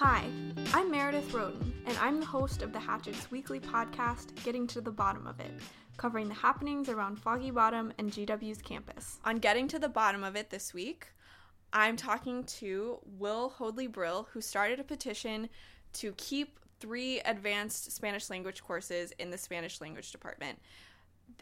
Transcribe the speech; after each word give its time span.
Hi, 0.00 0.30
I'm 0.74 0.92
Meredith 0.92 1.34
Roaten, 1.34 1.74
and 1.84 1.98
I'm 1.98 2.20
the 2.20 2.26
host 2.26 2.62
of 2.62 2.72
the 2.72 2.78
Hatchets 2.78 3.32
weekly 3.32 3.58
podcast, 3.58 4.32
Getting 4.44 4.64
to 4.68 4.80
the 4.80 4.92
Bottom 4.92 5.26
of 5.26 5.40
It, 5.40 5.50
covering 5.96 6.28
the 6.28 6.34
happenings 6.34 6.88
around 6.88 7.16
Foggy 7.16 7.50
Bottom 7.50 7.92
and 7.98 8.12
GW's 8.12 8.62
campus. 8.62 9.18
On 9.24 9.40
Getting 9.40 9.66
to 9.66 9.78
the 9.80 9.88
Bottom 9.88 10.22
of 10.22 10.36
It 10.36 10.50
this 10.50 10.72
week, 10.72 11.08
I'm 11.72 11.96
talking 11.96 12.44
to 12.44 13.00
Will 13.18 13.48
Hoadley 13.48 13.88
Brill, 13.88 14.28
who 14.32 14.40
started 14.40 14.78
a 14.78 14.84
petition 14.84 15.48
to 15.94 16.12
keep 16.12 16.60
three 16.78 17.18
advanced 17.22 17.90
Spanish 17.90 18.30
language 18.30 18.62
courses 18.62 19.12
in 19.18 19.30
the 19.30 19.38
Spanish 19.38 19.80
language 19.80 20.12
department. 20.12 20.60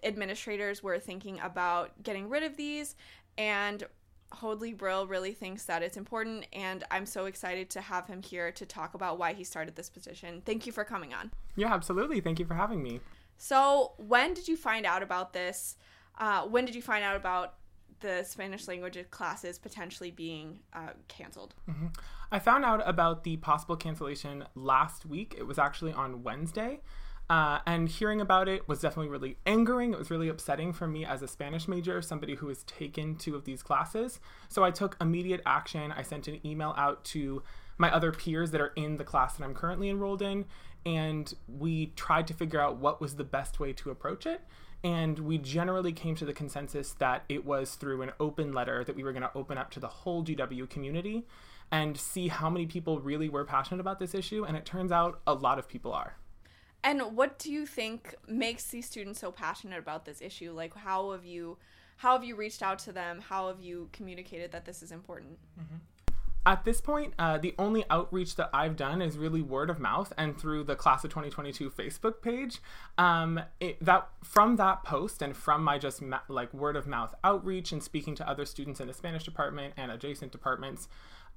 Administrators 0.02 0.82
were 0.82 0.98
thinking 0.98 1.38
about 1.40 2.02
getting 2.02 2.30
rid 2.30 2.42
of 2.42 2.56
these, 2.56 2.96
and 3.36 3.84
Hoadley 4.32 4.72
Brill 4.72 5.06
really 5.06 5.32
thinks 5.32 5.64
that 5.64 5.82
it's 5.82 5.96
important, 5.96 6.46
and 6.52 6.84
I'm 6.90 7.06
so 7.06 7.26
excited 7.26 7.70
to 7.70 7.80
have 7.80 8.06
him 8.06 8.22
here 8.22 8.52
to 8.52 8.66
talk 8.66 8.94
about 8.94 9.18
why 9.18 9.32
he 9.32 9.44
started 9.44 9.76
this 9.76 9.88
petition. 9.88 10.42
Thank 10.44 10.66
you 10.66 10.72
for 10.72 10.84
coming 10.84 11.14
on. 11.14 11.30
Yeah, 11.54 11.72
absolutely. 11.72 12.20
Thank 12.20 12.38
you 12.38 12.46
for 12.46 12.54
having 12.54 12.82
me. 12.82 13.00
So, 13.38 13.92
when 13.98 14.34
did 14.34 14.48
you 14.48 14.56
find 14.56 14.86
out 14.86 15.02
about 15.02 15.32
this? 15.32 15.76
Uh, 16.18 16.42
when 16.42 16.64
did 16.64 16.74
you 16.74 16.82
find 16.82 17.04
out 17.04 17.16
about 17.16 17.54
the 18.00 18.24
Spanish 18.24 18.68
language 18.68 18.98
classes 19.10 19.58
potentially 19.58 20.10
being 20.10 20.60
uh, 20.72 20.90
canceled? 21.08 21.54
Mm-hmm. 21.68 21.86
I 22.30 22.38
found 22.38 22.64
out 22.64 22.82
about 22.86 23.24
the 23.24 23.36
possible 23.36 23.76
cancellation 23.76 24.44
last 24.54 25.06
week. 25.06 25.34
It 25.38 25.46
was 25.46 25.58
actually 25.58 25.92
on 25.92 26.22
Wednesday. 26.22 26.80
Uh, 27.28 27.58
and 27.66 27.88
hearing 27.88 28.20
about 28.20 28.48
it 28.48 28.68
was 28.68 28.80
definitely 28.80 29.10
really 29.10 29.36
angering. 29.46 29.92
It 29.92 29.98
was 29.98 30.10
really 30.10 30.28
upsetting 30.28 30.72
for 30.72 30.86
me 30.86 31.04
as 31.04 31.22
a 31.22 31.28
Spanish 31.28 31.66
major, 31.66 32.00
somebody 32.00 32.36
who 32.36 32.48
has 32.48 32.62
taken 32.64 33.16
two 33.16 33.34
of 33.34 33.44
these 33.44 33.62
classes. 33.62 34.20
So 34.48 34.62
I 34.62 34.70
took 34.70 34.96
immediate 35.00 35.40
action. 35.44 35.90
I 35.90 36.02
sent 36.02 36.28
an 36.28 36.40
email 36.46 36.72
out 36.76 37.04
to 37.06 37.42
my 37.78 37.92
other 37.92 38.12
peers 38.12 38.52
that 38.52 38.60
are 38.60 38.72
in 38.76 38.96
the 38.96 39.04
class 39.04 39.36
that 39.36 39.44
I'm 39.44 39.54
currently 39.54 39.90
enrolled 39.90 40.22
in, 40.22 40.44
and 40.86 41.32
we 41.48 41.86
tried 41.96 42.26
to 42.28 42.34
figure 42.34 42.60
out 42.60 42.78
what 42.78 43.00
was 43.00 43.16
the 43.16 43.24
best 43.24 43.58
way 43.58 43.72
to 43.74 43.90
approach 43.90 44.24
it. 44.24 44.42
And 44.84 45.18
we 45.18 45.38
generally 45.38 45.92
came 45.92 46.14
to 46.16 46.24
the 46.24 46.32
consensus 46.32 46.92
that 46.92 47.24
it 47.28 47.44
was 47.44 47.74
through 47.74 48.02
an 48.02 48.12
open 48.20 48.52
letter 48.52 48.84
that 48.84 48.94
we 48.94 49.02
were 49.02 49.12
going 49.12 49.22
to 49.22 49.30
open 49.34 49.58
up 49.58 49.70
to 49.72 49.80
the 49.80 49.88
whole 49.88 50.24
GW 50.24 50.70
community 50.70 51.26
and 51.72 51.96
see 51.96 52.28
how 52.28 52.48
many 52.48 52.66
people 52.66 53.00
really 53.00 53.28
were 53.28 53.44
passionate 53.44 53.80
about 53.80 53.98
this 53.98 54.14
issue. 54.14 54.44
And 54.44 54.56
it 54.56 54.64
turns 54.64 54.92
out 54.92 55.20
a 55.26 55.34
lot 55.34 55.58
of 55.58 55.68
people 55.68 55.92
are. 55.92 56.16
And 56.86 57.02
what 57.16 57.40
do 57.40 57.52
you 57.52 57.66
think 57.66 58.14
makes 58.28 58.68
these 58.68 58.86
students 58.86 59.18
so 59.18 59.32
passionate 59.32 59.80
about 59.80 60.04
this 60.04 60.22
issue? 60.22 60.52
Like, 60.52 60.72
how 60.72 61.10
have 61.10 61.24
you, 61.24 61.58
how 61.96 62.12
have 62.12 62.22
you 62.22 62.36
reached 62.36 62.62
out 62.62 62.78
to 62.80 62.92
them? 62.92 63.20
How 63.28 63.48
have 63.48 63.60
you 63.60 63.88
communicated 63.92 64.52
that 64.52 64.66
this 64.66 64.84
is 64.84 64.92
important? 64.92 65.36
Mm-hmm. 65.60 65.78
At 66.46 66.64
this 66.64 66.80
point, 66.80 67.12
uh, 67.18 67.38
the 67.38 67.56
only 67.58 67.84
outreach 67.90 68.36
that 68.36 68.50
I've 68.54 68.76
done 68.76 69.02
is 69.02 69.18
really 69.18 69.42
word 69.42 69.68
of 69.68 69.80
mouth 69.80 70.12
and 70.16 70.38
through 70.38 70.62
the 70.62 70.76
Class 70.76 71.02
of 71.02 71.10
2022 71.10 71.70
Facebook 71.70 72.22
page. 72.22 72.60
Um, 72.96 73.40
it, 73.58 73.84
that 73.84 74.08
from 74.22 74.54
that 74.54 74.84
post 74.84 75.22
and 75.22 75.36
from 75.36 75.64
my 75.64 75.78
just 75.78 76.00
ma- 76.00 76.20
like 76.28 76.54
word 76.54 76.76
of 76.76 76.86
mouth 76.86 77.16
outreach 77.24 77.72
and 77.72 77.82
speaking 77.82 78.14
to 78.14 78.28
other 78.28 78.44
students 78.44 78.78
in 78.78 78.86
the 78.86 78.94
Spanish 78.94 79.24
department 79.24 79.74
and 79.76 79.90
adjacent 79.90 80.30
departments, 80.30 80.86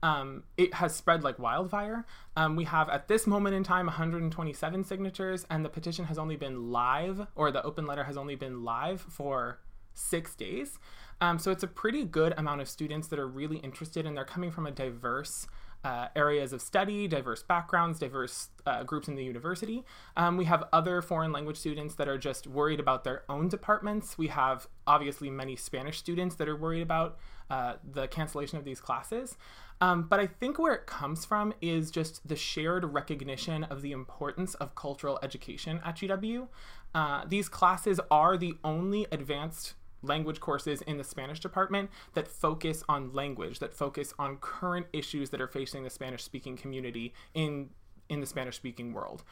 um, 0.02 0.44
it 0.58 0.74
has 0.76 0.96
spread 0.96 1.24
like 1.24 1.40
wildfire. 1.40 2.06
Um, 2.36 2.56
we 2.56 2.66
have 2.66 2.90
at 2.90 3.08
this 3.08 3.28
moment 3.28 3.56
in 3.56 3.64
time 3.64 3.88
127 3.88 4.84
signatures, 4.84 5.46
and 5.50 5.66
the 5.66 5.70
petition 5.70 6.06
has 6.06 6.18
only 6.18 6.36
been 6.36 6.72
live, 6.72 7.28
or 7.36 7.52
the 7.52 7.64
open 7.64 7.86
letter 7.86 8.06
has 8.06 8.18
only 8.18 8.36
been 8.36 8.64
live 8.64 9.02
for 9.02 9.60
six 9.94 10.36
days. 10.36 10.80
Um, 11.22 11.38
so 11.38 11.52
it's 11.52 11.64
a 11.64 11.68
pretty 11.68 12.06
good 12.06 12.34
amount 12.38 12.62
of 12.62 12.70
students 12.70 13.08
that 13.10 13.20
are 13.20 13.28
really 13.28 13.58
interested, 13.58 14.06
and 14.06 14.16
they're 14.16 14.26
coming 14.26 14.52
from 14.52 14.66
a 14.66 14.72
diverse 14.72 15.48
uh, 15.84 16.08
areas 16.16 16.54
of 16.54 16.62
study, 16.62 17.08
diverse 17.08 17.44
backgrounds, 17.44 18.00
diverse 18.00 18.50
uh, 18.66 18.84
groups 18.84 19.08
in 19.08 19.16
the 19.16 19.24
university. 19.24 19.86
Um, 20.18 20.38
we 20.38 20.46
have 20.46 20.66
other 20.74 21.02
foreign 21.02 21.32
language 21.32 21.58
students 21.58 21.96
that 21.96 22.08
are 22.08 22.18
just 22.18 22.48
worried 22.48 22.80
about 22.80 23.04
their 23.04 23.24
own 23.30 23.48
departments. 23.48 24.18
We 24.18 24.28
have 24.28 24.68
obviously 24.86 25.30
many 25.30 25.56
Spanish 25.56 25.98
students 25.98 26.36
that 26.36 26.50
are 26.50 26.56
worried 26.56 26.82
about 26.82 27.18
uh, 27.50 27.76
the 27.90 28.08
cancellation 28.08 28.58
of 28.58 28.66
these 28.66 28.82
classes. 28.82 29.38
Um, 29.82 30.08
but 30.10 30.20
I 30.20 30.28
think 30.28 30.60
where 30.60 30.74
it 30.74 30.86
comes 30.86 31.26
from 31.26 31.54
is 31.62 31.90
just 31.90 32.28
the 32.28 32.36
shared 32.36 32.84
recognition 32.84 33.64
of 33.64 33.82
the 33.82 33.94
importance 33.94 34.54
of 34.56 34.76
cultural 34.76 35.20
education 35.24 35.80
at 35.86 35.96
GW. 35.96 36.48
Uh, 36.94 37.24
these 37.28 37.48
classes 37.48 38.00
are 38.12 38.36
the 38.36 38.56
only 38.64 39.08
advanced 39.12 39.76
language 40.02 40.40
courses 40.40 40.82
in 40.84 40.98
the 40.98 41.04
Spanish 41.04 41.40
department 41.40 41.90
that 42.14 42.28
focus 42.28 42.84
on 42.88 43.14
language, 43.14 43.60
that 43.60 43.74
focus 43.74 44.14
on 44.18 44.38
current 44.38 44.88
issues 44.94 45.30
that 45.32 45.42
are 45.42 45.48
facing 45.48 45.84
the 45.84 45.90
Spanish 45.90 46.24
speaking 46.24 46.58
community 46.58 47.14
in 47.34 47.70
in 48.10 48.20
the 48.20 48.26
Spanish 48.26 48.56
speaking 48.56 48.92
world. 48.94 49.24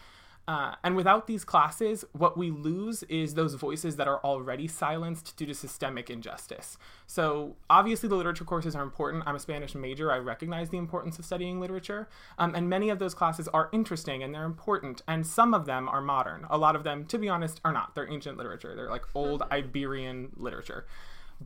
Uh, 0.48 0.76
and 0.82 0.96
without 0.96 1.28
these 1.28 1.44
classes, 1.44 2.06
what 2.14 2.38
we 2.38 2.50
lose 2.50 3.04
is 3.04 3.34
those 3.34 3.56
voices 3.56 3.98
that 3.98 4.08
are 4.08 4.20
already 4.24 4.66
silenced 4.66 5.36
due 5.36 5.46
to 5.46 5.54
systemic 5.54 6.10
injustice. 6.10 6.78
So, 7.06 7.58
obviously, 7.70 8.08
the 8.08 8.16
literature 8.16 8.46
courses 8.46 8.74
are 8.74 8.82
important. 8.82 9.24
I'm 9.26 9.36
a 9.36 9.40
Spanish 9.40 9.76
major. 9.76 10.10
I 10.10 10.18
recognize 10.20 10.70
the 10.70 10.78
importance 10.78 11.20
of 11.20 11.26
studying 11.26 11.60
literature. 11.60 12.08
Um, 12.38 12.56
and 12.56 12.70
many 12.70 12.90
of 12.90 12.98
those 12.98 13.14
classes 13.14 13.50
are 13.50 13.70
interesting 13.74 14.24
and 14.24 14.34
they're 14.34 14.46
important. 14.46 15.02
And 15.06 15.28
some 15.28 15.54
of 15.54 15.66
them 15.66 15.90
are 15.90 16.02
modern. 16.02 16.46
A 16.50 16.58
lot 16.58 16.78
of 16.78 16.86
them, 16.86 17.06
to 17.08 17.18
be 17.18 17.28
honest, 17.28 17.60
are 17.66 17.74
not. 17.74 17.94
They're 17.94 18.10
ancient 18.10 18.38
literature, 18.38 18.74
they're 18.74 18.90
like 18.90 19.04
old 19.16 19.44
Iberian 19.52 20.32
literature. 20.38 20.86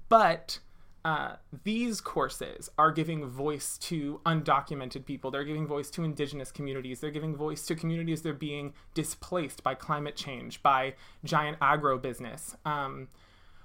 But 0.09 0.59
uh, 1.03 1.35
these 1.63 1.99
courses 1.99 2.69
are 2.77 2.91
giving 2.91 3.25
voice 3.25 3.77
to 3.79 4.21
undocumented 4.25 5.05
people. 5.05 5.31
They're 5.31 5.43
giving 5.43 5.65
voice 5.65 5.89
to 5.91 6.03
indigenous 6.03 6.51
communities. 6.51 6.99
They're 6.99 7.11
giving 7.11 7.35
voice 7.35 7.65
to 7.67 7.75
communities 7.75 8.21
that 8.21 8.29
are 8.29 8.33
being 8.33 8.73
displaced 8.93 9.63
by 9.63 9.73
climate 9.75 10.15
change, 10.15 10.61
by 10.61 10.93
giant 11.23 11.57
agro 11.59 11.97
business. 11.97 12.55
Um, 12.65 13.07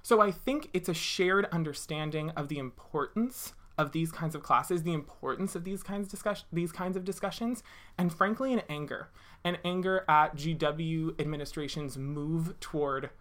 so 0.01 0.21
I 0.21 0.31
think 0.31 0.69
it's 0.73 0.89
a 0.89 0.93
shared 0.93 1.47
understanding 1.51 2.31
of 2.31 2.47
the 2.47 2.57
importance 2.57 3.53
of 3.77 3.91
these 3.91 4.11
kinds 4.11 4.33
of 4.33 4.41
classes, 4.41 4.81
the 4.81 4.93
importance 4.93 5.55
of 5.55 5.63
these 5.63 5.83
kinds 5.83 6.07
of 6.07 6.11
discuss- 6.11 6.45
these 6.51 6.71
kinds 6.71 6.97
of 6.97 7.05
discussions, 7.05 7.61
and 7.97 8.11
frankly, 8.11 8.51
an 8.51 8.63
anger, 8.67 9.09
an 9.43 9.57
anger 9.63 10.03
at 10.07 10.35
GW 10.35 11.19
administration's 11.19 11.97
move 11.97 12.59
toward 12.59 13.11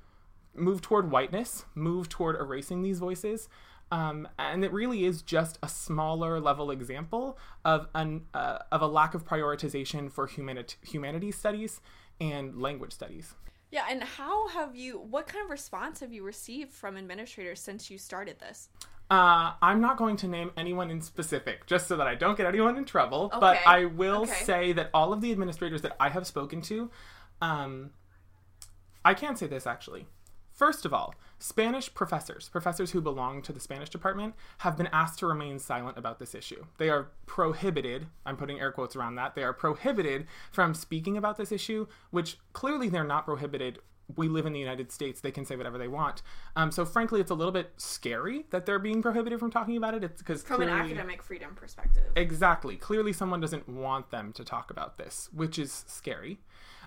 move 0.55 0.81
toward 0.81 1.11
whiteness, 1.11 1.67
move 1.75 2.09
toward 2.09 2.37
erasing 2.37 2.83
these 2.83 2.99
voices. 2.99 3.49
Um, 3.93 4.27
and 4.39 4.65
it 4.65 4.73
really 4.73 5.05
is 5.05 5.23
just 5.23 5.59
a 5.63 5.69
smaller 5.69 6.41
level 6.41 6.71
example 6.71 7.39
of 7.65 7.87
an 7.95 8.23
uh, 8.35 8.59
of 8.73 8.83
a 8.83 8.87
lack 8.87 9.15
of 9.15 9.25
prioritization 9.25 10.11
for 10.11 10.27
humanit- 10.27 10.77
humanities 10.83 11.37
studies 11.37 11.81
and 12.21 12.61
language 12.61 12.93
studies. 12.93 13.35
Yeah, 13.71 13.85
and 13.89 14.03
how 14.03 14.49
have 14.49 14.75
you? 14.75 14.99
What 14.99 15.27
kind 15.27 15.45
of 15.45 15.51
response 15.51 16.01
have 16.01 16.13
you 16.13 16.25
received 16.25 16.73
from 16.73 16.97
administrators 16.97 17.61
since 17.61 17.91
you 17.91 17.99
started 17.99 18.39
this? 18.41 18.69
Uh, 19.09 19.53
I'm 19.63 19.81
not 19.81 19.99
going 19.99 20.17
to 20.17 20.27
name 20.27 20.51
anyone 20.57 20.91
in 20.91 21.01
specific, 21.01 21.67
just 21.67 21.87
so 21.87 21.97
that 21.97 22.09
I 22.09 22.17
don't 22.17 22.37
get 22.37 22.47
anyone 22.47 22.77
in 22.77 22.85
trouble. 22.85 23.31
Okay. 23.33 23.39
But 23.39 23.59
I 23.65 23.85
will 23.85 24.23
okay. 24.23 24.45
say 24.45 24.73
that 24.73 24.91
all 24.93 25.13
of 25.13 25.21
the 25.21 25.31
administrators 25.31 25.83
that 25.83 25.97
I 26.01 26.09
have 26.09 26.27
spoken 26.27 26.61
to, 26.63 26.91
um, 27.41 27.91
I 29.05 29.15
can't 29.15 29.39
say 29.39 29.47
this 29.47 29.67
actually. 29.67 30.07
First 30.51 30.85
of 30.85 30.93
all, 30.93 31.15
Spanish 31.39 31.93
professors, 31.93 32.49
professors 32.49 32.93
who 32.93 33.01
belong 33.01 33.43
to 33.43 33.53
the 33.53 33.61
Spanish 33.61 33.91
department, 33.91 34.35
have 34.59 34.77
been 34.77 34.89
asked 34.89 35.19
to 35.19 35.27
remain 35.27 35.59
silent 35.59 35.99
about 35.99 36.19
this 36.19 36.35
issue. 36.35 36.65
They 36.79 36.89
are 36.89 37.09
prohibited, 37.27 38.07
I'm 38.25 38.37
putting 38.37 38.61
air 38.61 38.73
quotes 38.73 38.97
around 38.97 39.17
that, 39.17 39.35
they 39.35 39.43
are 39.43 39.53
prohibited 39.53 40.27
from 40.51 40.75
speaking 40.75 41.17
about 41.17 41.37
this 41.37 41.53
issue, 41.53 41.87
which 42.11 42.39
clearly 42.53 42.89
they're 42.89 43.05
not 43.05 43.27
prohibited. 43.27 43.81
We 44.15 44.29
live 44.29 44.47
in 44.47 44.53
the 44.53 44.61
United 44.61 44.93
States, 44.93 45.21
they 45.21 45.33
can 45.33 45.45
say 45.45 45.57
whatever 45.57 45.79
they 45.79 45.89
want. 45.89 46.23
Um, 46.55 46.71
so, 46.71 46.85
frankly, 46.85 47.21
it's 47.21 47.31
a 47.31 47.35
little 47.35 47.53
bit 47.53 47.73
scary 47.77 48.47
that 48.51 48.65
they're 48.65 48.79
being 48.79 49.03
prohibited 49.03 49.41
from 49.41 49.51
talking 49.51 49.77
about 49.77 49.95
it. 49.95 50.05
It's 50.05 50.23
because 50.23 50.43
from 50.43 50.59
clearly, 50.59 50.73
an 50.73 50.87
academic 50.87 51.23
freedom 51.23 51.55
perspective. 51.57 52.05
Exactly. 52.15 52.77
Clearly, 52.77 53.13
someone 53.13 53.41
doesn't 53.41 53.69
want 53.69 54.11
them 54.11 54.33
to 54.35 54.45
talk 54.45 54.71
about 54.71 54.97
this, 54.97 55.29
which 55.33 55.59
is 55.59 55.85
scary. 55.89 56.39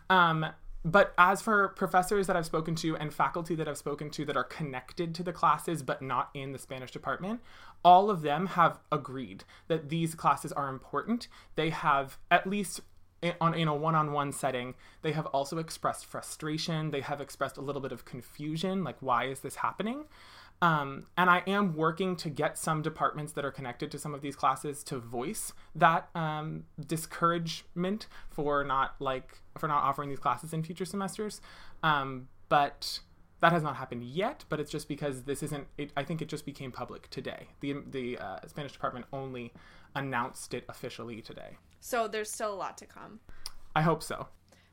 Um, 0.09 0.45
but 0.85 1.13
as 1.17 1.41
for 1.41 1.69
professors 1.69 2.27
that 2.27 2.35
I've 2.35 2.45
spoken 2.45 2.75
to 2.75 2.95
and 2.97 3.13
faculty 3.13 3.55
that 3.55 3.67
I've 3.67 3.77
spoken 3.77 4.09
to 4.11 4.25
that 4.25 4.37
are 4.37 4.43
connected 4.43 5.13
to 5.15 5.23
the 5.23 5.33
classes 5.33 5.83
but 5.83 6.01
not 6.01 6.29
in 6.33 6.51
the 6.51 6.59
Spanish 6.59 6.91
department, 6.91 7.41
all 7.83 8.09
of 8.09 8.21
them 8.21 8.47
have 8.47 8.79
agreed 8.91 9.43
that 9.67 9.89
these 9.89 10.15
classes 10.15 10.51
are 10.53 10.69
important. 10.69 11.27
They 11.55 11.69
have 11.69 12.17
at 12.31 12.47
least 12.47 12.81
in, 13.21 13.33
on 13.41 13.53
in 13.53 13.67
a 13.67 13.75
one-on-one 13.75 14.31
setting, 14.31 14.75
they 15.01 15.11
have 15.11 15.25
also 15.27 15.57
expressed 15.57 16.05
frustration. 16.05 16.91
They 16.91 17.01
have 17.01 17.19
expressed 17.19 17.57
a 17.57 17.61
little 17.61 17.81
bit 17.81 17.91
of 17.91 18.05
confusion, 18.05 18.83
like 18.83 18.97
why 19.01 19.25
is 19.25 19.41
this 19.41 19.55
happening? 19.55 20.05
Um, 20.61 21.05
and 21.17 21.29
I 21.29 21.41
am 21.47 21.75
working 21.75 22.15
to 22.17 22.29
get 22.29 22.57
some 22.57 22.81
departments 22.81 23.31
that 23.33 23.45
are 23.45 23.51
connected 23.51 23.91
to 23.91 23.99
some 23.99 24.13
of 24.13 24.21
these 24.21 24.35
classes 24.35 24.83
to 24.85 24.99
voice 24.99 25.53
that 25.73 26.09
um, 26.15 26.65
discouragement 26.85 28.07
for 28.29 28.63
not 28.63 28.95
like 28.99 29.39
for 29.57 29.67
not 29.67 29.83
offering 29.83 30.09
these 30.09 30.19
classes 30.19 30.53
in 30.53 30.63
future 30.63 30.85
semesters. 30.85 31.39
Um, 31.81 32.27
but 32.49 32.99
that 33.39 33.53
has 33.53 33.63
not 33.63 33.77
happened 33.77 34.03
yet. 34.03 34.43
But 34.49 34.59
it's 34.59 34.71
just 34.71 34.89
because 34.89 35.23
this 35.23 35.41
isn't. 35.43 35.67
It, 35.77 35.91
I 35.95 36.03
think 36.03 36.21
it 36.21 36.27
just 36.27 36.45
became 36.45 36.71
public 36.71 37.09
today. 37.09 37.47
The 37.61 37.77
the 37.89 38.17
uh, 38.17 38.39
Spanish 38.47 38.73
department 38.73 39.05
only 39.13 39.53
announced 39.95 40.53
it 40.53 40.65
officially 40.67 41.21
today. 41.21 41.57
So 41.79 42.07
there's 42.09 42.29
still 42.29 42.53
a 42.53 42.55
lot 42.55 42.77
to 42.79 42.85
come. 42.85 43.21
I 43.75 43.81
hope 43.81 44.03
so. 44.03 44.27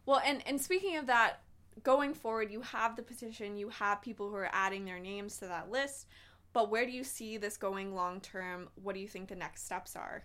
Well, 0.04 0.20
and 0.24 0.42
and 0.46 0.60
speaking 0.60 0.96
of 0.96 1.06
that, 1.06 1.42
going 1.82 2.14
forward, 2.14 2.50
you 2.50 2.60
have 2.62 2.96
the 2.96 3.02
petition, 3.02 3.56
you 3.56 3.68
have 3.68 4.02
people 4.02 4.28
who 4.28 4.36
are 4.36 4.50
adding 4.52 4.84
their 4.84 4.98
names 4.98 5.36
to 5.38 5.46
that 5.46 5.70
list. 5.70 6.06
But 6.52 6.70
where 6.70 6.86
do 6.86 6.92
you 6.92 7.04
see 7.04 7.36
this 7.36 7.56
going 7.56 7.94
long 7.94 8.20
term? 8.20 8.68
What 8.82 8.94
do 8.94 9.00
you 9.00 9.08
think 9.08 9.28
the 9.28 9.34
next 9.34 9.64
steps 9.64 9.94
are? 9.94 10.24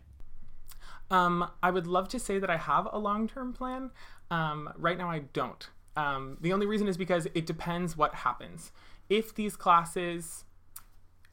Um, 1.09 1.49
I 1.61 1.71
would 1.71 1.87
love 1.87 2.07
to 2.09 2.19
say 2.19 2.39
that 2.39 2.49
I 2.49 2.57
have 2.57 2.87
a 2.91 2.97
long 2.97 3.27
term 3.27 3.53
plan. 3.53 3.91
Um, 4.29 4.69
right 4.77 4.97
now, 4.97 5.09
I 5.09 5.19
don't. 5.33 5.69
Um, 5.97 6.37
the 6.39 6.53
only 6.53 6.65
reason 6.65 6.87
is 6.87 6.95
because 6.97 7.27
it 7.33 7.45
depends 7.45 7.97
what 7.97 8.15
happens. 8.15 8.71
If 9.09 9.35
these 9.35 9.57
classes, 9.57 10.45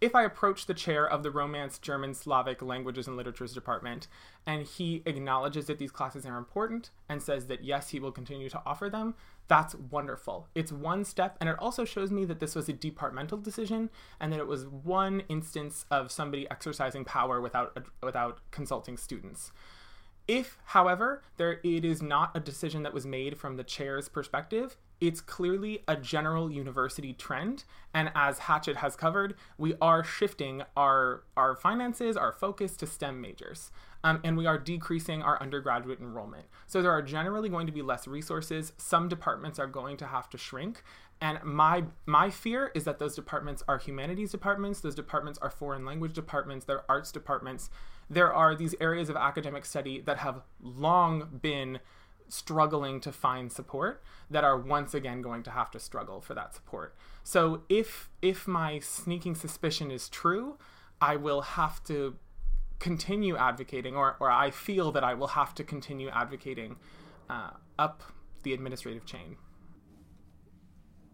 if 0.01 0.15
I 0.15 0.23
approach 0.23 0.67
the 0.67 0.75
chair 0.75 1.09
of 1.09 1.23
the 1.23 1.31
Romance 1.31 1.79
German 1.79 2.15
Slavic 2.15 2.63
Languages 2.63 3.07
and 3.07 3.17
Literatures 3.17 3.53
Department 3.53 4.07
and 4.47 4.65
he 4.65 5.03
acknowledges 5.07 5.67
that 5.67 5.79
these 5.79 5.91
classes 5.91 6.25
are 6.25 6.39
important 6.39 6.91
and 7.09 7.23
says 7.23 7.47
that 7.47 7.65
yes, 7.65 7.91
he 7.91 8.01
will 8.01 8.13
continue 8.13 8.49
to 8.49 8.63
offer 8.65 8.89
them, 8.89 9.15
that's 9.49 9.75
wonderful. 9.75 10.47
It's 10.55 10.71
one 10.71 11.05
step, 11.05 11.37
and 11.41 11.49
it 11.49 11.57
also 11.59 11.85
shows 11.85 12.11
me 12.11 12.25
that 12.27 12.39
this 12.39 12.55
was 12.55 12.69
a 12.69 12.73
departmental 12.75 13.39
decision 13.39 13.91
and 14.21 14.33
that 14.33 14.39
it 14.39 14.47
was 14.47 14.67
one 14.67 15.23
instance 15.29 15.87
of 15.91 16.13
somebody 16.13 16.49
exercising 16.51 17.05
power 17.05 17.41
without 17.41 17.77
without 18.03 18.41
consulting 18.51 18.97
students. 18.97 19.51
If, 20.29 20.59
however, 20.67 21.23
there 21.39 21.61
it 21.65 21.85
is 21.87 22.03
not 22.03 22.37
a 22.37 22.41
decision 22.41 22.83
that 22.83 22.93
was 22.93 23.07
made 23.07 23.39
from 23.39 23.57
the 23.57 23.65
chair's 23.65 24.11
perspective, 24.11 24.77
it's 25.01 25.21
clearly 25.21 25.85
a 25.87 25.97
general 25.97 26.51
university 26.51 27.13
trend. 27.13 27.65
And 27.95 28.11
as 28.15 28.41
Hatchet 28.41 28.77
has 28.77 28.97
covered, 28.97 29.35
we 29.57 29.75
are 29.81 30.05
shifting 30.05 30.63
our 30.77 31.25
our 31.37 31.55
finances, 31.55 32.17
our 32.17 32.33
focus 32.33 32.77
to 32.79 32.87
STEM 32.87 33.21
majors. 33.21 33.71
Um, 34.05 34.21
and 34.23 34.37
we 34.37 34.47
are 34.47 34.59
decreasing 34.59 35.23
our 35.23 35.41
undergraduate 35.43 35.99
enrollment. 35.99 36.47
So 36.69 36.81
there 36.81 36.93
are 36.93 37.03
generally 37.03 37.49
going 37.49 37.67
to 37.67 37.73
be 37.73 37.83
less 37.83 38.07
resources. 38.07 38.73
Some 38.77 39.09
departments 39.09 39.59
are 39.59 39.67
going 39.67 39.97
to 39.97 40.07
have 40.07 40.31
to 40.31 40.39
shrink. 40.39 40.83
And 41.21 41.43
my 41.43 41.85
my 42.07 42.31
fear 42.31 42.71
is 42.75 42.85
that 42.85 42.99
those 42.99 43.17
departments 43.17 43.63
are 43.67 43.79
humanities 43.79 44.31
departments, 44.31 44.81
those 44.81 44.95
departments 44.95 45.39
are 45.41 45.51
foreign 45.51 45.85
language 45.85 46.13
departments, 46.13 46.65
they're 46.65 46.89
arts 46.89 47.11
departments 47.11 47.71
there 48.11 48.33
are 48.33 48.55
these 48.55 48.75
areas 48.81 49.09
of 49.09 49.17
academic 49.17 49.65
study 49.65 50.01
that 50.01 50.19
have 50.19 50.43
long 50.63 51.39
been 51.43 51.79
struggling 52.29 53.01
to 53.01 53.13
find 53.13 53.51
support 53.51 54.03
that 54.31 54.45
are 54.45 54.57
once 54.59 54.95
again 54.95 55.23
going 55.23 55.43
to 55.43 55.51
have 55.51 55.71
to 55.71 55.79
struggle 55.79 56.21
for 56.21 56.35
that 56.35 56.55
support. 56.55 56.95
So 57.23 57.63
if 57.69 58.11
if 58.23 58.47
my 58.47 58.79
sneaking 58.79 59.35
suspicion 59.35 59.91
is 59.91 60.09
true, 60.09 60.59
I 61.01 61.17
will 61.17 61.43
have 61.43 61.83
to 61.85 62.17
continue 62.79 63.37
advocating, 63.37 63.97
or 63.97 64.17
or 64.21 64.31
I 64.31 64.51
feel 64.51 64.93
that 64.93 65.05
I 65.05 65.15
will 65.15 65.29
have 65.29 65.55
to 65.57 65.65
continue 65.65 66.09
advocating 66.09 66.77
uh, 67.29 67.51
up 67.79 68.03
the 68.43 68.53
administrative 68.53 69.05
chain. 69.05 69.37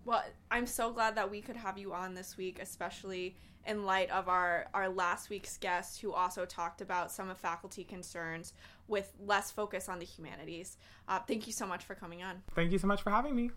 Well, 0.05 0.23
I'm 0.51 0.67
so 0.67 0.93
glad 0.93 1.15
that 1.17 1.31
we 1.31 1.41
could 1.41 1.57
have 1.57 1.79
you 1.79 1.95
on 1.95 2.15
this 2.15 2.37
week, 2.37 2.59
especially 2.61 3.37
in 3.67 3.85
light 3.85 4.11
of 4.11 4.29
our, 4.29 4.67
our 4.75 4.89
last 4.89 5.31
week's 5.31 5.57
guest 5.59 6.01
who 6.01 6.13
also 6.13 6.45
talked 6.45 6.81
about 6.81 7.11
some 7.11 7.31
of 7.31 7.39
faculty 7.39 7.85
concerns 7.85 8.53
with 8.89 9.13
less 9.25 9.51
focus 9.51 9.89
on 9.89 9.99
the 9.99 10.05
humanities. 10.05 10.77
Uh, 11.09 11.19
thank 11.19 11.47
you 11.47 11.53
so 11.53 11.67
much 11.67 11.85
for 11.85 11.95
coming 11.95 12.23
on. 12.23 12.43
Thank 12.55 12.73
you 12.73 12.79
so 12.79 12.87
much 12.87 13.03
for 13.03 13.11
having 13.11 13.35
me. 13.35 13.51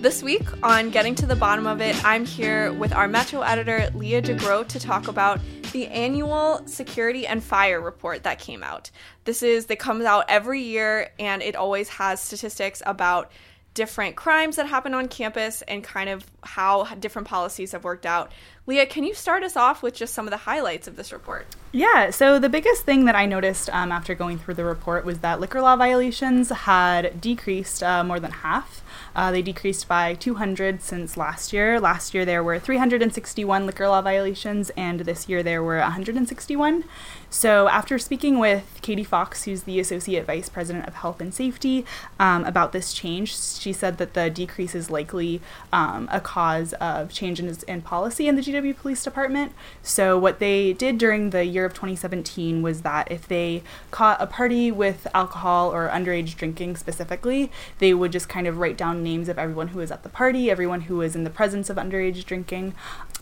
This 0.00 0.22
week 0.22 0.46
on 0.64 0.90
Getting 0.90 1.14
to 1.16 1.26
the 1.26 1.36
Bottom 1.36 1.66
of 1.66 1.80
It, 1.80 2.02
I'm 2.04 2.24
here 2.24 2.72
with 2.72 2.92
our 2.92 3.06
Metro 3.06 3.42
editor, 3.42 3.88
Leah 3.94 4.22
DeGroot, 4.22 4.68
to 4.68 4.80
talk 4.80 5.06
about 5.06 5.40
the 5.72 5.86
annual 5.88 6.60
security 6.66 7.26
and 7.26 7.42
fire 7.42 7.80
report 7.80 8.24
that 8.24 8.38
came 8.38 8.62
out. 8.62 8.90
This 9.24 9.42
is 9.42 9.66
that 9.66 9.78
comes 9.78 10.04
out 10.04 10.24
every 10.28 10.60
year 10.60 11.10
and 11.18 11.40
it 11.40 11.56
always 11.56 11.88
has 11.90 12.20
statistics 12.20 12.82
about 12.84 13.30
different 13.74 14.16
crimes 14.16 14.56
that 14.56 14.66
happen 14.66 14.94
on 14.94 15.08
campus 15.08 15.62
and 15.62 15.82
kind 15.82 16.10
of 16.10 16.24
how 16.42 16.84
different 16.96 17.28
policies 17.28 17.72
have 17.72 17.84
worked 17.84 18.06
out. 18.06 18.32
Leah, 18.64 18.86
can 18.86 19.02
you 19.02 19.12
start 19.12 19.42
us 19.42 19.56
off 19.56 19.82
with 19.82 19.92
just 19.92 20.14
some 20.14 20.24
of 20.24 20.30
the 20.30 20.36
highlights 20.36 20.86
of 20.86 20.94
this 20.94 21.12
report? 21.12 21.46
Yeah, 21.72 22.10
so 22.10 22.38
the 22.38 22.50
biggest 22.50 22.84
thing 22.84 23.06
that 23.06 23.16
I 23.16 23.26
noticed 23.26 23.68
um, 23.70 23.90
after 23.90 24.14
going 24.14 24.38
through 24.38 24.54
the 24.54 24.64
report 24.64 25.04
was 25.04 25.18
that 25.18 25.40
liquor 25.40 25.60
law 25.62 25.74
violations 25.74 26.50
had 26.50 27.20
decreased 27.20 27.82
uh, 27.82 28.04
more 28.04 28.20
than 28.20 28.30
half. 28.30 28.84
Uh, 29.16 29.30
they 29.30 29.42
decreased 29.42 29.88
by 29.88 30.14
200 30.14 30.82
since 30.82 31.16
last 31.16 31.52
year. 31.52 31.80
Last 31.80 32.14
year 32.14 32.24
there 32.24 32.42
were 32.42 32.58
361 32.58 33.66
liquor 33.66 33.88
law 33.88 34.02
violations, 34.02 34.70
and 34.76 35.00
this 35.00 35.28
year 35.28 35.42
there 35.42 35.62
were 35.62 35.78
161. 35.78 36.84
So, 37.30 37.68
after 37.68 37.98
speaking 37.98 38.38
with 38.38 38.78
Katie 38.82 39.04
Fox, 39.04 39.44
who's 39.44 39.62
the 39.62 39.80
Associate 39.80 40.24
Vice 40.26 40.50
President 40.50 40.86
of 40.86 40.96
Health 40.96 41.20
and 41.20 41.32
Safety, 41.32 41.86
um, 42.20 42.44
about 42.44 42.72
this 42.72 42.92
change, 42.92 43.34
she 43.38 43.72
said 43.72 43.96
that 43.96 44.12
the 44.12 44.28
decrease 44.28 44.74
is 44.74 44.90
likely 44.90 45.40
um, 45.72 46.08
a 46.12 46.20
cause 46.20 46.74
of 46.74 47.10
changes 47.10 47.62
in 47.62 47.80
policy 47.80 48.28
in 48.28 48.36
the 48.36 48.42
GW 48.52 48.76
Police 48.76 49.02
Department. 49.02 49.52
So, 49.82 50.18
what 50.18 50.38
they 50.38 50.72
did 50.72 50.98
during 50.98 51.30
the 51.30 51.44
year 51.44 51.64
of 51.64 51.72
2017 51.72 52.62
was 52.62 52.82
that 52.82 53.10
if 53.10 53.26
they 53.26 53.62
caught 53.90 54.20
a 54.20 54.26
party 54.26 54.70
with 54.70 55.06
alcohol 55.14 55.72
or 55.72 55.88
underage 55.88 56.36
drinking 56.36 56.76
specifically, 56.76 57.50
they 57.78 57.94
would 57.94 58.12
just 58.12 58.28
kind 58.28 58.46
of 58.46 58.58
write 58.58 58.76
down 58.76 59.02
names 59.02 59.28
of 59.28 59.38
everyone 59.38 59.68
who 59.68 59.78
was 59.78 59.90
at 59.90 60.02
the 60.02 60.08
party, 60.08 60.50
everyone 60.50 60.82
who 60.82 60.96
was 60.96 61.16
in 61.16 61.24
the 61.24 61.30
presence 61.30 61.70
of 61.70 61.76
underage 61.76 62.24
drinking, 62.24 62.74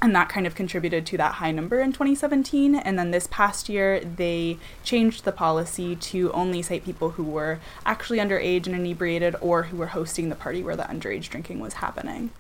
and 0.03 0.15
that 0.15 0.29
kind 0.29 0.47
of 0.47 0.55
contributed 0.55 1.07
to 1.07 1.17
that 1.17 1.35
high 1.35 1.53
number 1.53 1.81
in 1.81 1.93
2017. 1.93 2.75
And 2.75 2.99
then 2.99 3.11
this 3.11 3.29
past 3.31 3.69
year, 3.69 4.01
they 4.01 4.59
changed 4.83 5.25
the 5.25 5.33
policy 5.33 5.95
to 5.97 6.33
only 6.33 6.63
cite 6.63 6.85
people 6.85 7.11
who 7.11 7.25
were 7.25 7.61
actually 7.87 8.19
underage 8.19 8.67
and 8.67 8.75
inebriated 8.75 9.37
or 9.41 9.65
who 9.65 9.77
were 9.77 9.89
hosting 9.89 10.29
the 10.29 10.35
party 10.35 10.63
where 10.63 10.77
the 10.77 10.85
underage 10.85 11.29
drinking 11.29 11.61
was 11.61 11.75
happening. 11.75 12.31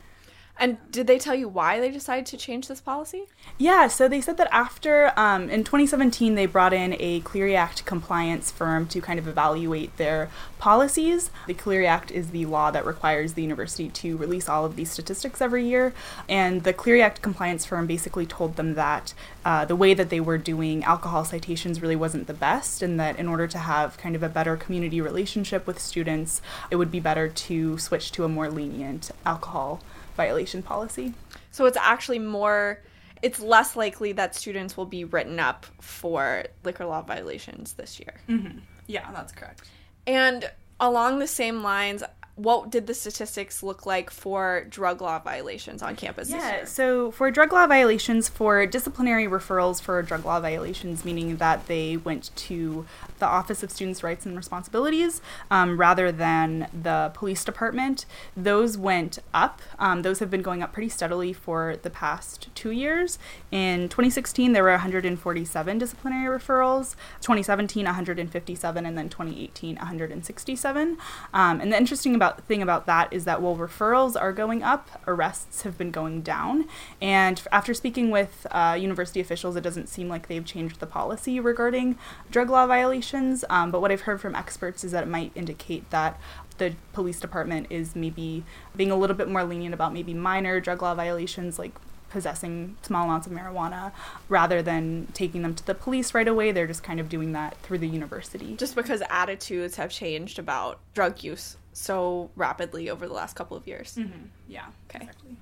And 0.61 0.77
did 0.93 1.07
they 1.07 1.19
tell 1.19 1.35
you 1.35 1.49
why 1.49 1.81
they 1.81 1.91
decided 1.91 2.27
to 2.27 2.37
change 2.37 2.69
this 2.69 2.83
policy? 2.83 3.25
Yeah, 3.57 3.89
so 3.89 4.09
they 4.09 4.21
said 4.21 4.37
that 4.37 4.49
after, 4.53 5.11
um, 5.17 5.49
in 5.49 5.65
2017, 5.65 6.35
they 6.35 6.45
brought 6.45 6.75
in 6.75 6.95
a 7.01 7.23
Clery 7.23 7.57
Act 7.57 7.87
compliance 7.87 8.51
firm 8.51 8.87
to 8.89 9.01
kind 9.01 9.19
of 9.19 9.27
evaluate 9.27 9.97
their 9.97 10.29
policies. 10.59 11.31
The 11.47 11.55
Clery 11.55 11.87
Act 11.87 12.11
is 12.11 12.31
the 12.31 12.45
law 12.45 12.71
that 12.73 12.85
requires 12.85 13.33
the 13.33 13.43
university 13.43 13.89
to 13.89 14.19
release 14.19 14.51
all 14.51 14.67
of 14.67 14.77
these 14.77 14.91
statistics 14.91 15.41
every 15.41 15.67
year. 15.67 15.95
And 16.29 16.62
the 16.62 16.75
Clery 16.75 17.03
Act 17.03 17.23
compliance 17.23 17.65
firm 17.65 17.87
basically 17.87 18.27
told 18.27 18.57
them 18.57 18.75
that 18.75 19.15
uh, 19.47 19.65
the 19.65 19.77
way 19.77 19.95
that 19.95 20.11
they 20.11 20.21
were 20.21 20.37
doing 20.37 20.85
alcohol 20.85 21.25
citations 21.25 21.81
really 21.81 21.97
wasn't 21.97 22.27
the 22.27 22.35
best, 22.35 22.83
and 22.83 23.01
that 23.01 23.19
in 23.19 23.29
order 23.29 23.47
to 23.47 23.57
have 23.57 23.97
kind 23.97 24.15
of 24.15 24.23
a 24.23 24.29
better 24.29 24.59
community 24.59 25.00
relationship 25.00 25.67
with 25.67 25.79
students, 25.79 26.43
it 26.71 26.76
would 26.76 26.90
be 26.90 27.00
better 27.00 27.31
to 27.31 27.79
switch 27.79 28.12
to 28.12 28.25
a 28.25 28.29
more 28.29 28.50
lenient 28.50 29.11
alcohol 29.25 29.81
violation 30.21 30.62
policy. 30.62 31.15
So 31.50 31.67
it's 31.67 31.77
actually 31.77 32.19
more 32.19 32.83
it's 33.23 33.41
less 33.41 33.77
likely 33.77 34.12
that 34.12 34.35
students 34.35 34.77
will 34.77 34.87
be 34.87 35.05
written 35.05 35.39
up 35.39 35.67
for 35.81 36.45
liquor 36.65 36.87
law 36.87 37.03
violations 37.03 37.75
this 37.75 37.99
year. 38.00 38.15
Mm-hmm. 38.29 38.59
Yeah, 38.87 39.11
that's 39.12 39.33
correct. 39.33 39.69
And 40.07 40.50
along 40.79 41.19
the 41.19 41.27
same 41.27 41.62
lines, 41.62 42.03
what 42.42 42.70
did 42.70 42.87
the 42.87 42.94
statistics 42.94 43.62
look 43.62 43.85
like 43.85 44.11
for 44.11 44.64
drug 44.70 45.02
law 45.02 45.18
violations 45.18 45.82
on 45.82 45.94
campus 45.94 46.30
yeah, 46.30 46.64
so 46.64 47.11
for 47.11 47.30
drug 47.30 47.52
law 47.52 47.66
violations, 47.66 48.28
for 48.28 48.64
disciplinary 48.66 49.26
referrals 49.26 49.80
for 49.80 50.00
drug 50.02 50.25
law 50.25 50.40
violations, 50.40 51.04
meaning 51.04 51.37
that 51.37 51.66
they 51.66 51.97
went 51.97 52.30
to 52.37 52.87
the 53.18 53.26
Office 53.26 53.62
of 53.62 53.70
Students' 53.70 54.02
Rights 54.02 54.25
and 54.25 54.37
Responsibilities 54.37 55.20
um, 55.50 55.78
rather 55.78 56.11
than 56.11 56.68
the 56.73 57.11
police 57.14 57.44
department, 57.44 58.06
those 58.37 58.78
went 58.78 59.18
up. 59.35 59.61
Um, 59.78 60.02
those 60.02 60.20
have 60.20 60.30
been 60.30 60.42
going 60.42 60.62
up 60.62 60.73
pretty 60.73 60.88
steadily 60.88 61.32
for 61.32 61.76
the 61.82 61.90
past 61.90 62.49
two 62.54 62.70
years. 62.70 63.18
In 63.50 63.88
2016, 63.88 64.52
there 64.52 64.62
were 64.62 64.70
147 64.70 65.78
disciplinary 65.78 66.38
referrals, 66.38 66.94
2017, 67.20 67.85
157, 67.85 68.87
and 68.87 68.97
then 68.97 69.09
2018, 69.09 69.76
167. 69.76 70.99
Um, 71.35 71.61
and 71.61 71.73
the 71.73 71.76
interesting 71.76 72.14
about 72.14 72.30
about 72.31 72.47
thing 72.47 72.63
about 72.63 72.87
that 72.87 73.13
is 73.13 73.25
that 73.25 73.43
while 73.43 73.57
referrals 73.57 74.21
are 74.21 74.33
going 74.33 74.63
up, 74.63 74.89
arrests 75.07 75.63
have 75.63 75.77
been 75.77 75.91
going 75.91 76.23
down. 76.23 76.67
And 77.01 77.41
after 77.53 77.75
speaking 77.75 78.11
with 78.11 78.47
uh, 78.51 78.77
university 78.81 79.21
officials, 79.21 79.57
it 79.57 79.63
doesn't 79.63 79.89
seem 79.89 80.09
like 80.09 80.29
they've 80.29 80.45
changed 80.45 80.81
the 80.81 80.87
policy 80.87 81.41
regarding 81.41 81.99
drug 82.31 82.51
law 82.51 82.67
violations. 82.67 83.45
Um, 83.51 83.71
but 83.71 83.81
what 83.81 83.91
I've 83.91 84.03
heard 84.03 84.21
from 84.21 84.35
experts 84.35 84.85
is 84.85 84.93
that 84.93 85.05
it 85.05 85.09
might 85.09 85.33
indicate 85.35 85.89
that 85.91 86.21
the 86.59 86.75
police 86.93 87.19
department 87.19 87.67
is 87.71 87.97
maybe 87.97 88.45
being 88.77 88.91
a 88.91 88.97
little 88.97 89.17
bit 89.17 89.29
more 89.29 89.45
lenient 89.45 89.75
about 89.75 89.93
maybe 89.95 90.13
minor 90.13 90.61
drug 90.61 90.83
law 90.83 90.95
violations 90.95 91.59
like 91.59 91.73
possessing 92.11 92.76
small 92.83 93.05
amounts 93.05 93.26
of 93.26 93.33
marijuana 93.33 93.93
rather 94.29 94.61
than 94.62 95.09
taking 95.14 95.43
them 95.43 95.55
to 95.55 95.64
the 95.64 95.75
police 95.75 96.12
right 96.12 96.29
away. 96.29 96.52
They're 96.52 96.67
just 96.67 96.83
kind 96.83 97.00
of 97.00 97.09
doing 97.09 97.33
that 97.33 97.57
through 97.62 97.79
the 97.79 97.88
university. 97.88 98.57
Just 98.57 98.75
because 98.75 99.02
attitudes 99.09 99.76
have 99.76 99.90
changed 99.90 100.38
about 100.38 100.81
drug 100.95 101.23
use 101.23 101.57
so 101.73 102.31
rapidly 102.37 102.90
over 102.90 103.07
the 103.07 103.14
last 103.14 103.37
couple 103.37 103.57
of 103.57 103.67
years. 103.67 103.95
Mm-hmm. 103.97 104.26
Yeah. 104.49 104.67
Okay. 104.88 105.05
Exactly. 105.05 105.37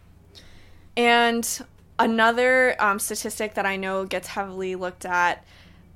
And 0.97 1.61
another 1.99 2.77
um, 2.81 2.99
statistic 2.99 3.55
that 3.55 3.67
I 3.67 3.77
know 3.77 4.05
gets 4.05 4.29
heavily 4.29 4.75
looked 4.77 5.05
at 5.05 5.45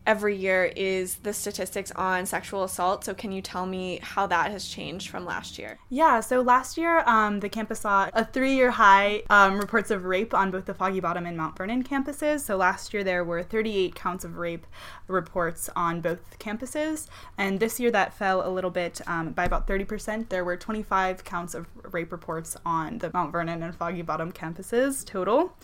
every 0.07 0.37
year 0.37 0.73
is 0.77 1.17
the 1.17 1.33
statistics 1.33 1.91
on 1.93 2.27
sexual 2.27 2.65
assault. 2.65 3.05
So, 3.05 3.15
can 3.15 3.33
you 3.33 3.43
tell 3.43 3.67
me 3.67 4.01
how 4.03 4.27
that 4.27 4.51
has 4.51 4.69
changed 4.69 5.09
from 5.09 5.25
last 5.25 5.59
year? 5.59 5.79
Yeah, 5.89 6.21
so 6.21 6.41
last 6.41 6.77
year, 6.77 7.03
um, 7.07 7.41
the 7.41 7.49
campus 7.49 7.81
saw 7.81 8.11
a 8.13 8.25
three 8.25 8.55
year 8.55 8.71
high 8.71 9.23
um, 9.31 9.59
reports 9.59 9.91
of 9.91 10.05
rape 10.05 10.35
on 10.35 10.51
both 10.51 10.67
the 10.67 10.75
Foggy 10.75 11.01
Bottom 11.01 11.27
and 11.27 11.37
Mount 11.37 11.57
Vernon 11.57 11.83
campuses. 11.83 12.41
So 12.41 12.57
last 12.57 12.93
year, 12.93 13.05
there 13.05 13.25
were 13.25 13.43
38 13.43 13.95
counts 13.95 14.25
of 14.25 14.37
rape 14.37 14.67
reports 15.09 15.69
on 15.77 16.01
both 16.01 16.39
campuses. 16.39 17.09
And 17.39 17.61
this 17.61 17.79
year, 17.79 17.91
that 17.91 18.15
fell 18.15 18.47
a 18.47 18.51
little 18.51 18.71
bit 18.71 19.01
um, 19.07 19.33
by 19.33 19.45
about 19.45 19.67
30%. 19.67 20.29
There 20.29 20.45
were 20.45 20.57
25 20.57 21.25
counts 21.25 21.55
of 21.55 21.67
rape 21.93 22.13
reports 22.13 22.57
on 22.65 22.99
the 22.99 23.11
Mount 23.13 23.33
Vernon 23.33 23.63
and 23.63 23.75
Foggy 23.75 24.03
Bottom 24.03 24.33
campuses 24.33 25.05
total. 25.05 25.55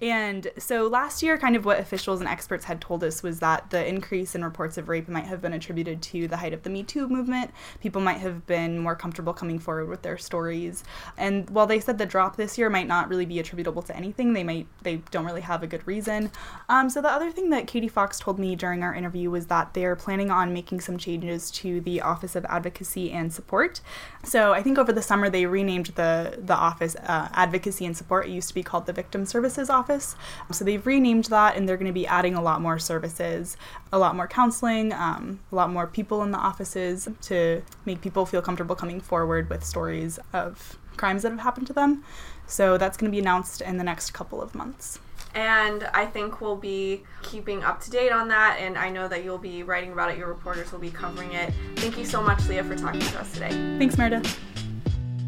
And 0.00 0.48
so 0.58 0.86
last 0.86 1.22
year, 1.22 1.38
kind 1.38 1.56
of 1.56 1.64
what 1.64 1.78
officials 1.78 2.20
and 2.20 2.28
experts 2.28 2.64
had 2.64 2.80
told 2.80 3.04
us 3.04 3.22
was 3.22 3.40
that 3.40 3.70
the 3.70 3.83
increase 3.84 4.34
in 4.34 4.44
reports 4.44 4.76
of 4.78 4.88
rape 4.88 5.08
might 5.08 5.24
have 5.24 5.40
been 5.40 5.52
attributed 5.52 6.02
to 6.02 6.28
the 6.28 6.36
height 6.36 6.52
of 6.52 6.62
the 6.62 6.70
Me 6.70 6.82
Too 6.82 7.08
movement. 7.08 7.50
People 7.80 8.00
might 8.00 8.18
have 8.18 8.46
been 8.46 8.78
more 8.78 8.96
comfortable 8.96 9.32
coming 9.32 9.58
forward 9.58 9.88
with 9.88 10.02
their 10.02 10.18
stories. 10.18 10.84
And 11.16 11.48
while 11.50 11.66
they 11.66 11.80
said 11.80 11.98
the 11.98 12.06
drop 12.06 12.36
this 12.36 12.58
year 12.58 12.68
might 12.68 12.86
not 12.86 13.08
really 13.08 13.26
be 13.26 13.38
attributable 13.38 13.82
to 13.82 13.96
anything, 13.96 14.32
they 14.32 14.44
might 14.44 14.66
they 14.82 14.96
don't 15.10 15.24
really 15.24 15.40
have 15.40 15.62
a 15.62 15.66
good 15.66 15.86
reason. 15.86 16.30
Um, 16.68 16.90
so 16.90 17.00
the 17.00 17.10
other 17.10 17.30
thing 17.30 17.50
that 17.50 17.66
Katie 17.66 17.88
Fox 17.88 18.18
told 18.18 18.38
me 18.38 18.56
during 18.56 18.82
our 18.82 18.94
interview 18.94 19.30
was 19.30 19.46
that 19.46 19.74
they're 19.74 19.96
planning 19.96 20.30
on 20.30 20.52
making 20.52 20.80
some 20.80 20.98
changes 20.98 21.50
to 21.52 21.80
the 21.80 22.00
Office 22.00 22.36
of 22.36 22.44
Advocacy 22.46 23.12
and 23.12 23.32
Support. 23.32 23.80
So 24.22 24.52
I 24.52 24.62
think 24.62 24.78
over 24.78 24.92
the 24.92 25.02
summer 25.02 25.30
they 25.30 25.46
renamed 25.46 25.86
the 25.94 26.38
the 26.38 26.54
office 26.54 26.96
uh, 26.96 27.28
Advocacy 27.32 27.86
and 27.86 27.96
Support. 27.96 28.26
It 28.26 28.30
used 28.30 28.48
to 28.48 28.54
be 28.54 28.62
called 28.62 28.86
the 28.86 28.92
Victim 28.92 29.24
Services 29.24 29.70
Office 29.70 29.84
office. 29.94 30.16
So 30.52 30.64
they've 30.64 30.84
renamed 30.84 31.24
that 31.26 31.56
and 31.56 31.68
they're 31.68 31.76
going 31.76 31.86
to 31.86 31.92
be 31.92 32.06
adding 32.06 32.34
a 32.34 32.42
lot 32.42 32.60
more 32.60 32.78
services, 32.78 33.56
a 33.92 33.98
lot 33.98 34.16
more 34.16 34.26
counseling, 34.26 34.92
um, 34.92 35.40
a 35.52 35.54
lot 35.54 35.70
more 35.70 35.86
people 35.86 36.22
in 36.22 36.30
the 36.30 36.38
offices 36.38 37.08
to 37.22 37.62
make 37.84 38.00
people 38.00 38.26
feel 38.26 38.42
comfortable 38.42 38.74
coming 38.74 39.00
forward 39.00 39.48
with 39.48 39.64
stories 39.64 40.18
of 40.32 40.78
crimes 40.96 41.22
that 41.22 41.30
have 41.30 41.40
happened 41.40 41.66
to 41.68 41.72
them. 41.72 42.04
So 42.46 42.76
that's 42.76 42.96
going 42.96 43.10
to 43.10 43.14
be 43.14 43.20
announced 43.20 43.60
in 43.60 43.78
the 43.78 43.84
next 43.84 44.10
couple 44.12 44.42
of 44.42 44.54
months. 44.54 44.98
And 45.34 45.84
I 45.92 46.06
think 46.06 46.40
we'll 46.40 46.56
be 46.56 47.02
keeping 47.22 47.64
up 47.64 47.80
to 47.82 47.90
date 47.90 48.12
on 48.12 48.28
that. 48.28 48.58
And 48.60 48.78
I 48.78 48.88
know 48.88 49.08
that 49.08 49.24
you'll 49.24 49.38
be 49.38 49.64
writing 49.64 49.92
about 49.92 50.10
it. 50.10 50.18
Your 50.18 50.28
reporters 50.28 50.70
will 50.70 50.78
be 50.78 50.90
covering 50.90 51.32
it. 51.32 51.52
Thank 51.76 51.98
you 51.98 52.04
so 52.04 52.22
much, 52.22 52.46
Leah, 52.48 52.62
for 52.62 52.76
talking 52.76 53.00
to 53.00 53.20
us 53.20 53.32
today. 53.32 53.50
Thanks, 53.78 53.98
Meredith. 53.98 54.38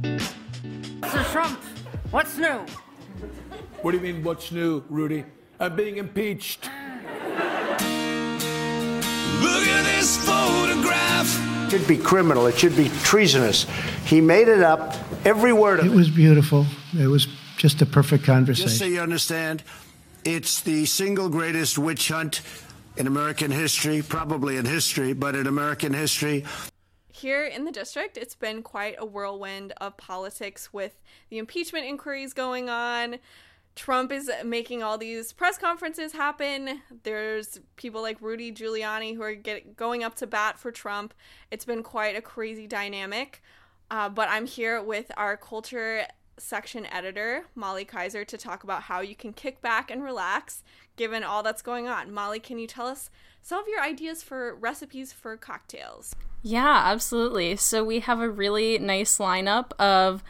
Mr. 0.03 1.33
Trump, 1.33 1.61
what's 2.11 2.39
new? 2.39 2.65
What 3.83 3.91
do 3.93 3.99
you 3.99 4.03
mean, 4.03 4.23
what's 4.23 4.53
new, 4.53 4.85
Rudy? 4.89 5.25
I'm 5.59 5.75
being 5.75 5.97
impeached. 5.97 6.71
Look 9.41 9.67
at 9.69 9.85
this 9.85 10.17
photograph. 10.25 11.67
It 11.67 11.71
should 11.71 11.89
be 11.89 11.99
criminal. 11.99 12.47
It 12.47 12.59
should 12.59 12.77
be 12.77 12.89
treasonous. 13.03 13.67
He 14.05 14.21
made 14.21 14.49
it 14.49 14.63
up, 14.63 14.95
every 15.25 15.53
word 15.53 15.81
of 15.81 15.87
it. 15.87 15.93
It 15.93 15.95
was 15.95 16.11
beautiful. 16.11 16.67
It 16.99 17.09
was 17.09 17.27
just 17.57 17.83
a 17.83 17.87
perfect 17.87 18.25
conversation. 18.25 18.69
Just 18.69 18.79
so 18.79 18.85
you 18.85 19.01
understand, 19.01 19.63
it's 20.25 20.61
the 20.61 20.87
single 20.87 21.29
greatest 21.29 21.79
witch 21.79 22.09
hunt 22.09 22.43
in 22.97 23.07
American 23.07 23.51
history, 23.51 24.03
probably 24.03 24.57
in 24.57 24.65
history, 24.65 25.13
but 25.13 25.35
in 25.35 25.47
American 25.47 25.93
history. 25.93 26.45
Here 27.13 27.45
in 27.45 27.65
the 27.65 27.73
district, 27.73 28.17
it's 28.17 28.35
been 28.35 28.63
quite 28.63 28.97
a 28.99 29.07
whirlwind 29.07 29.73
of 29.79 29.97
politics 29.97 30.73
with 30.73 31.01
the 31.31 31.39
impeachment 31.39 31.87
inquiries 31.87 32.33
going 32.33 32.69
on, 32.69 33.17
Trump 33.77 34.11
is 34.11 34.31
making 34.43 34.83
all 34.83 34.97
these 34.97 35.33
press 35.35 35.59
conferences 35.59 36.13
happen. 36.13 36.81
There's 37.03 37.61
people 37.77 38.01
like 38.01 38.21
Rudy 38.23 38.51
Giuliani 38.51 39.15
who 39.15 39.23
are 39.23 39.35
get, 39.35 39.77
going 39.77 40.03
up 40.03 40.15
to 40.17 40.27
bat 40.27 40.59
for 40.59 40.73
Trump. 40.73 41.13
It's 41.51 41.67
been 41.67 41.83
quite 41.83 42.17
a 42.17 42.23
crazy 42.23 42.67
dynamic. 42.67 43.43
Uh, 43.91 44.09
but 44.09 44.29
I'm 44.29 44.47
here 44.47 44.83
with 44.83 45.13
our 45.17 45.37
culture 45.37 46.07
section 46.39 46.87
editor, 46.87 47.45
Molly 47.55 47.85
Kaiser, 47.85 48.25
to 48.25 48.37
talk 48.37 48.65
about 48.65 48.83
how 48.83 49.01
you 49.01 49.15
can 49.15 49.33
kick 49.33 49.61
back 49.61 49.91
and 49.91 50.03
relax 50.03 50.65
given 50.97 51.23
all 51.23 51.43
that's 51.43 51.63
going 51.63 51.87
on. 51.87 52.13
Molly, 52.13 52.41
can 52.41 52.59
you 52.59 52.67
tell 52.67 52.87
us 52.87 53.11
some 53.43 53.61
of 53.61 53.69
your 53.69 53.83
ideas 53.83 54.23
for 54.23 54.55
recipes 54.55 55.13
for 55.13 55.37
cocktails? 55.37 56.17
Yeah, 56.43 56.83
absolutely. 56.85 57.57
So 57.57 57.85
we 57.85 58.01
have 58.01 58.21
a 58.21 58.31
really 58.31 58.79
nice 58.79 59.19
lineup 59.19 59.73
of 59.79 60.25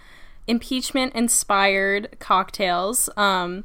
impeachment 0.47 1.15
inspired 1.15 2.17
cocktails. 2.19 3.09
Um, 3.17 3.65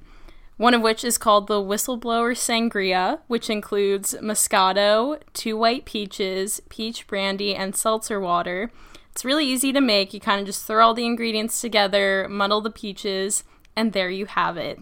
one 0.58 0.76
of 0.76 0.82
which 0.84 1.04
is 1.04 1.18
called 1.18 1.48
the 1.48 1.60
Whistleblower 1.60 2.36
Sangria, 2.36 3.22
which 3.26 3.50
includes 3.50 4.14
Moscato, 4.22 5.20
two 5.34 5.58
white 5.58 5.86
peaches, 5.86 6.62
peach 6.70 7.08
brandy, 7.08 7.56
and 7.56 7.76
seltzer 7.76 8.20
water. 8.20 8.72
It's 9.12 9.26
really 9.26 9.48
easy 9.48 9.74
to 9.74 9.82
make. 9.82 10.14
You 10.14 10.20
kind 10.20 10.40
of 10.40 10.46
just 10.46 10.68
throw 10.68 10.86
all 10.86 10.94
the 10.94 11.06
ingredients 11.06 11.60
together, 11.60 12.28
muddle 12.30 12.62
the 12.62 12.70
peaches, 12.70 13.44
and 13.76 13.94
there 13.94 14.12
you 14.12 14.28
have 14.28 14.56
it 14.56 14.80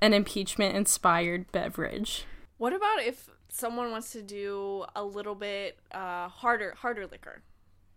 an 0.00 0.12
impeachment 0.12 0.76
inspired 0.76 1.50
beverage. 1.52 2.24
What 2.56 2.72
about 2.72 3.02
if 3.02 3.28
someone 3.48 3.90
wants 3.90 4.12
to 4.12 4.22
do 4.22 4.84
a 4.94 5.04
little 5.04 5.34
bit 5.34 5.78
uh, 5.92 6.28
harder 6.28 6.74
harder 6.78 7.06
liquor? 7.06 7.42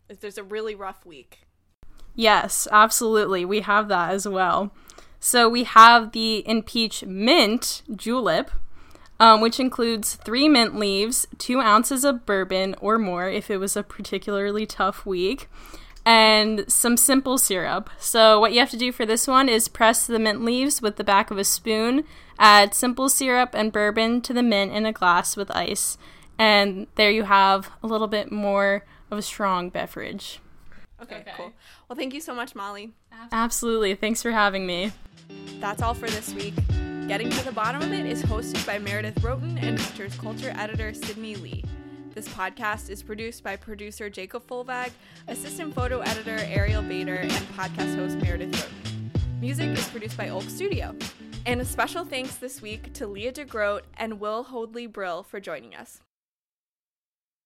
If 0.10 0.20
there's 0.20 0.38
a 0.38 0.44
really 0.44 0.76
rough 0.76 1.06
week. 1.06 1.42
Yes, 2.16 2.68
absolutely. 2.72 3.46
We 3.46 3.62
have 3.62 3.88
that 3.88 4.12
as 4.12 4.28
well. 4.28 4.72
So 5.20 5.48
we 5.48 5.64
have 5.64 6.12
the 6.12 6.48
impeach 6.48 7.06
mint 7.06 7.84
julep, 7.96 8.52
um, 9.20 9.40
which 9.40 9.60
includes 9.60 10.16
three 10.16 10.50
mint 10.50 10.76
leaves, 10.76 11.28
two 11.38 11.60
ounces 11.62 12.04
of 12.04 12.26
bourbon 12.26 12.76
or 12.82 12.98
more 12.98 13.30
if 13.30 13.52
it 13.52 13.58
was 13.58 13.78
a 13.78 13.84
particularly 13.84 14.66
tough 14.66 15.06
week, 15.06 15.48
and 16.04 16.66
some 16.68 16.98
simple 16.98 17.38
syrup. 17.38 17.90
So 18.00 18.40
what 18.40 18.52
you 18.52 18.60
have 18.60 18.72
to 18.72 18.78
do 18.78 18.92
for 18.92 19.06
this 19.06 19.28
one 19.28 19.48
is 19.48 19.68
press 19.68 20.08
the 20.08 20.18
mint 20.18 20.44
leaves 20.44 20.82
with 20.82 20.96
the 20.96 21.04
back 21.04 21.30
of 21.30 21.38
a 21.38 21.44
spoon, 21.44 22.04
add 22.40 22.74
simple 22.74 23.08
syrup 23.08 23.52
and 23.54 23.72
bourbon 23.72 24.22
to 24.22 24.34
the 24.34 24.42
mint 24.42 24.72
in 24.72 24.88
a 24.88 24.92
glass 24.92 25.38
with 25.38 25.52
ice, 25.52 26.00
and 26.40 26.88
there 26.96 27.12
you 27.12 27.24
have 27.26 27.70
a 27.84 27.88
little 27.88 28.08
bit 28.08 28.32
more 28.32 28.84
of 29.12 29.20
a 29.20 29.22
strong 29.22 29.70
beverage. 29.70 30.40
Okay, 31.02 31.16
okay, 31.18 31.32
cool. 31.36 31.52
Well, 31.90 31.98
thank 31.98 32.14
you 32.14 32.22
so 32.22 32.34
much, 32.34 32.54
Molly. 32.56 32.92
Absolutely. 33.32 33.96
Thanks 33.96 34.22
for 34.22 34.32
having 34.32 34.66
me. 34.66 34.92
That's 35.60 35.82
all 35.82 35.94
for 35.94 36.10
this 36.10 36.34
week. 36.34 36.54
Getting 37.08 37.30
to 37.30 37.44
the 37.46 37.52
Bottom 37.52 37.82
of 37.82 37.92
It 37.92 38.06
is 38.06 38.24
hosted 38.24 38.66
by 38.66 38.80
Meredith 38.80 39.22
Roaten 39.24 39.58
and 39.58 39.80
features 39.82 40.16
culture 40.16 40.54
editor 40.56 40.94
Sydney 40.94 41.36
Lee. 41.36 41.64
This 42.14 42.28
podcast 42.28 42.90
is 42.90 43.02
produced 43.02 43.44
by 43.44 43.56
producer 43.56 44.10
Jacob 44.10 44.46
Fulvag, 44.46 44.92
assistant 45.28 45.74
photo 45.74 46.00
editor 46.02 46.38
Ariel 46.46 46.82
Bader, 46.82 47.16
and 47.16 47.32
podcast 47.58 47.96
host 47.96 48.18
Meredith 48.18 48.54
Roaten. 48.54 49.12
Music 49.40 49.70
is 49.70 49.88
produced 49.90 50.18
by 50.18 50.30
Oak 50.30 50.44
Studio. 50.44 50.96
And 51.46 51.60
a 51.62 51.66
special 51.66 52.06
thanks 52.06 52.36
this 52.36 52.62
week 52.62 52.94
to 52.94 53.08
Leah 53.08 53.34
DeGroot 53.34 53.82
and 53.98 54.20
Will 54.20 54.44
Hoadley 54.44 54.86
Brill 54.86 55.24
for 55.24 55.40
joining 55.40 55.74
us. 55.74 56.02